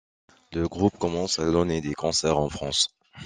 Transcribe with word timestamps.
Le 0.53 0.67
groupe 0.67 0.97
commence 0.97 1.37
à 1.37 1.51
donner 1.51 1.79
des 1.79 1.93
concerts 1.93 2.39
en 2.39 2.49
France. 2.49 2.89